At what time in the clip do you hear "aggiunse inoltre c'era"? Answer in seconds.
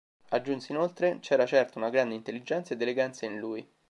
0.29-1.45